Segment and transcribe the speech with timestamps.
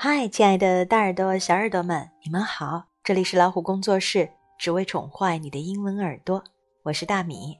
[0.00, 2.84] 嗨，亲爱的大耳朵、小耳朵们，你们好！
[3.02, 6.44] 这里是老虎工作室，只为宠坏你的英文耳朵。
[6.84, 7.58] 我是大米，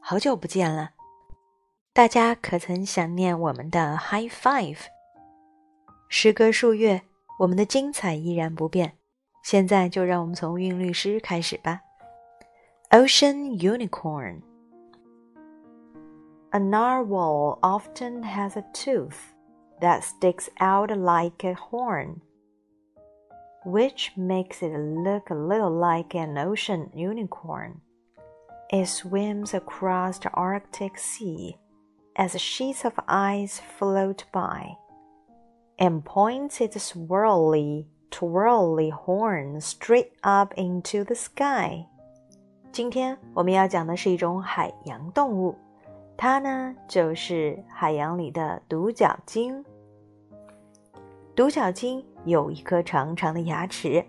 [0.00, 0.90] 好久不见了，
[1.92, 4.78] 大家可曾想念我们的 High Five？
[6.08, 7.02] 时隔数月，
[7.38, 8.98] 我们的精彩依然不变。
[9.44, 11.82] 现在就让我们从韵律诗开始吧。
[12.90, 14.40] Ocean Unicorn。
[16.50, 19.35] A narwhal often has a tooth
[19.81, 22.21] that sticks out like a horn,
[23.65, 27.81] which makes it look a little like an ocean unicorn.
[28.69, 31.57] It swims across the Arctic Sea
[32.15, 34.75] as sheets of ice float by,
[35.79, 41.87] and points its swirly, twirly horn straight up into the sky.
[42.71, 45.55] 今天我们要讲的是一种海洋动物，
[46.16, 49.64] 它呢就是海洋里的独角鲸。
[51.34, 54.02] 独角鲸有一颗长长的牙齿，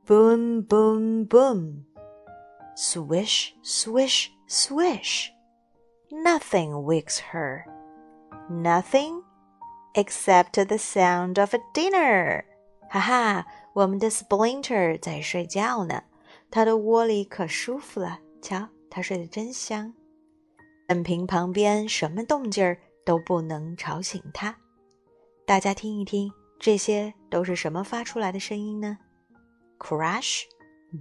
[0.05, 1.85] Boom, boom, boom!
[2.80, 5.32] Swish, swish, swish!
[6.12, 7.64] Nothing wakes her.
[8.48, 9.24] Nothing
[9.96, 12.44] except the sound of a dinner.
[12.88, 16.04] 哈哈，我们的 Splinter 在睡觉呢，
[16.52, 18.20] 他的窝里可舒服了。
[18.40, 19.92] 瞧，他睡得真香。
[20.86, 24.56] 本屏旁边什么动静儿都不能吵醒他。
[25.44, 26.30] 大家听一听，
[26.60, 28.98] 这些都是什么发出来的声音呢
[29.80, 30.44] ？Crash,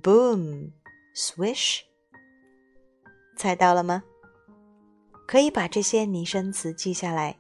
[0.02, 0.72] boom,
[1.17, 1.81] swish。
[3.35, 4.03] 猜到了吗？
[5.28, 7.39] 可以把这些拟声词记下来，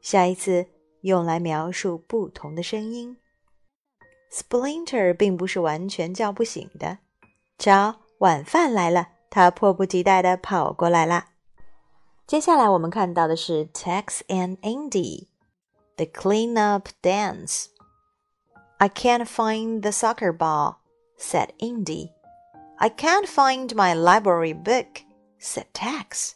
[0.00, 0.66] 下一次
[1.02, 3.16] 用来描述不同的声音。
[4.32, 6.98] Splinter 并不是完全叫不醒的。
[7.58, 11.28] 瞧，晚饭来了，他迫不及待地跑过来啦。
[12.26, 15.28] 接下来我们看到的是 Tex and Indy
[15.96, 17.66] the cleanup dance.
[18.78, 20.76] I can't find the soccer ball,
[21.16, 22.10] said Indy.
[22.82, 25.04] I can't find my library book,
[25.38, 26.34] said Tex.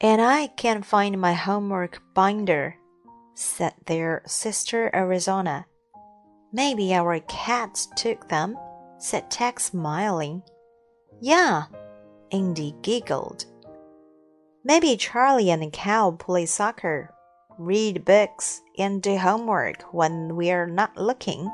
[0.00, 2.74] And I can't find my homework binder,
[3.36, 5.64] said their sister Arizona.
[6.52, 8.58] Maybe our cats took them,
[8.98, 10.42] said Tex, smiling.
[11.20, 11.66] Yeah,
[12.32, 13.44] Indy giggled.
[14.64, 17.14] Maybe Charlie and the cow play soccer,
[17.58, 21.48] read books, and do homework when we're not looking.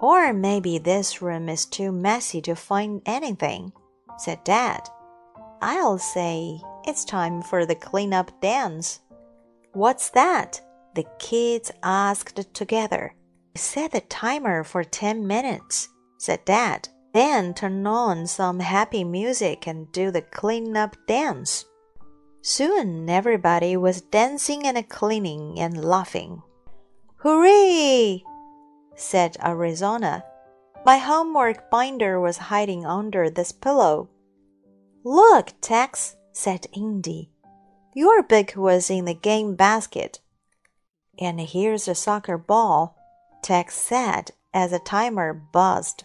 [0.00, 3.72] Or maybe this room is too messy to find anything,
[4.18, 4.88] said Dad.
[5.62, 9.00] I'll say it's time for the cleanup dance.
[9.72, 10.60] What's that?
[10.94, 13.14] The kids asked together.
[13.54, 16.88] Set the timer for 10 minutes, said Dad.
[17.14, 21.64] Then turn on some happy music and do the cleanup dance.
[22.42, 26.42] Soon everybody was dancing and cleaning and laughing.
[27.16, 28.22] Hooray!
[28.96, 30.24] Said Arizona.
[30.84, 34.08] My homework binder was hiding under this pillow.
[35.04, 37.30] Look, Tex, said Indy.
[37.94, 40.20] Your book was in the game basket.
[41.18, 42.96] And here's a soccer ball,
[43.42, 46.04] Tex said as the timer buzzed.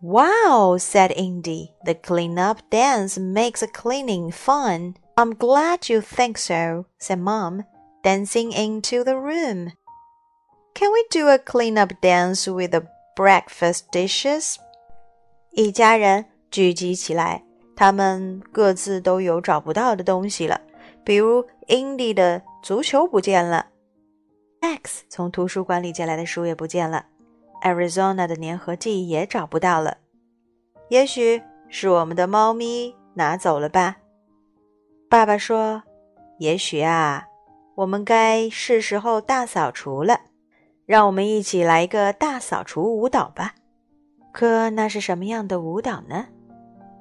[0.00, 1.74] Wow, said Indy.
[1.84, 4.96] The clean-up dance makes cleaning fun.
[5.16, 7.64] I'm glad you think so, said Mom,
[8.02, 9.72] dancing into the room.
[10.74, 12.82] Can we do a clean-up dance with the
[13.14, 14.56] breakfast dishes?
[15.52, 17.44] 一家人聚集起来。
[17.76, 20.60] 他们各自都有找不到的东西了，
[21.04, 23.66] 比如 Indy 的足球不见了
[24.60, 27.06] ，X 从图书馆里借来的书也不见了
[27.62, 29.98] ，Arizona 的粘合剂也找不到了。
[30.88, 33.96] 也许是我们的猫咪拿走了吧？
[35.08, 35.82] 爸爸说
[36.38, 37.26] ：“也许啊，
[37.76, 40.20] 我们该是时候大扫除了。
[40.86, 43.54] 让我们一起来一个大扫除舞蹈吧。
[44.32, 46.26] 可那是什么样的舞蹈呢？”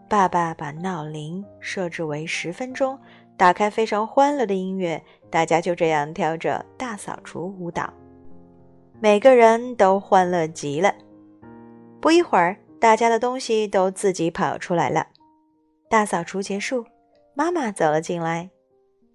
[0.10, 3.00] 爸爸把闹铃设置为十分钟，
[3.36, 7.92] 打开非常欢乐的音乐，大家就这样跳着大扫除舞蹈，
[9.00, 10.94] 每个人都欢乐极了。
[12.00, 15.08] 不一会儿，大家的东西都自己跑出来了。
[15.90, 16.86] 大扫除结束，
[17.34, 18.52] 妈妈走了进来，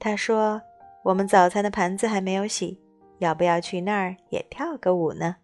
[0.01, 0.61] 她说
[1.05, 2.81] ：“我们早餐的盘子还没有洗，
[3.19, 5.37] 要不要去那儿也跳个舞呢？”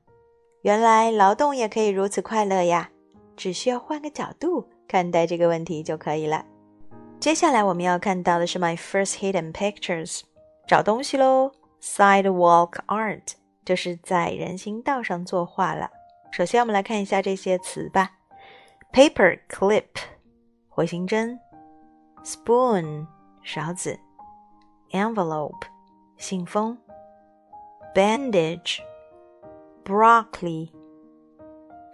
[0.62, 2.90] 原来劳动也可以如此快乐呀！
[3.36, 6.44] 只需要换个角度看待这个问题就可以了。
[7.20, 10.22] 接下来我们要看到的是 My First Hidden Pictures，
[10.66, 11.52] 找东西喽。
[11.82, 13.32] Sidewalk Art
[13.64, 15.90] 就是在人行道上作画了。
[16.30, 18.12] 首先我们来看一下这些词吧
[18.92, 19.84] ：paper clip
[20.68, 21.38] 回形针
[22.24, 23.06] ，spoon
[23.42, 23.98] 勺子
[24.92, 25.66] ，envelope
[26.16, 26.78] 信封
[27.93, 30.71] ，bandage。broccoli，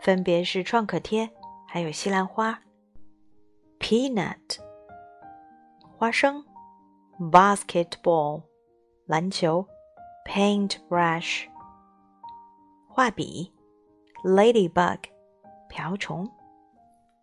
[0.02, 1.30] 分别是创可贴，
[1.66, 2.58] 还有西兰花；
[3.80, 4.60] peanut，
[5.98, 6.44] 花生；
[7.18, 8.44] basketball，
[9.06, 9.66] 篮球；
[10.26, 11.46] paintbrush，
[12.90, 13.54] 画笔；
[14.26, 15.00] ladybug，
[15.70, 16.30] 瓢虫。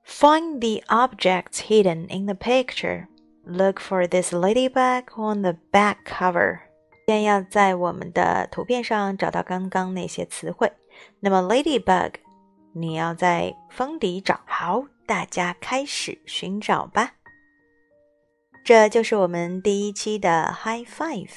[0.07, 3.09] Find the objects hidden in the picture.
[3.45, 6.61] Look for this ladybug on the back cover.
[7.08, 10.70] 先要在我们的图片上找到刚刚那些词汇。
[11.22, 12.16] 那么，ladybug，
[12.74, 14.42] 你要在封底找。
[14.46, 17.14] 好，大家开始寻找吧。
[18.66, 21.32] 这就是我们第一期的 High Five，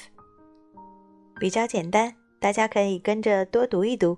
[1.39, 4.17] 比较简单，大家可以跟着多读一读。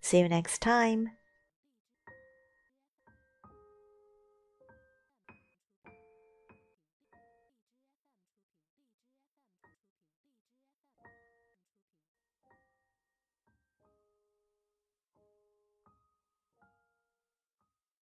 [0.00, 1.17] See you next time.